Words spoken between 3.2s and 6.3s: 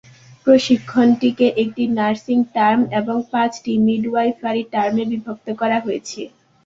পাঁচটি মিডওয়াইফারি টার্মে বিভক্ত করা হয়েছে।